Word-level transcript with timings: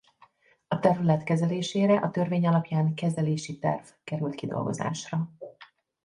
A 0.67 0.79
terület 0.79 1.23
kezelésére 1.23 1.93
a 1.93 2.09
törvény 2.11 2.47
alapján 2.47 2.93
Kezelési 2.93 3.59
terv 3.59 3.85
került 4.03 4.35
kidolgozásra. 4.35 5.29